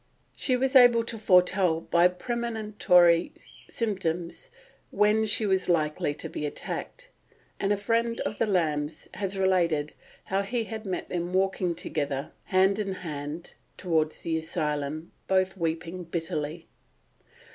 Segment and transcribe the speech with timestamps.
[0.35, 3.33] She was able to foretell, by premonitory
[3.69, 4.49] symptoms,
[4.89, 7.11] when she was likely to be attacked;
[7.59, 9.93] and a friend of the Lambs has related
[10.23, 16.05] how he had met them walking together, hand in hand, towards the asylum, both weeping
[16.05, 16.67] bitterly.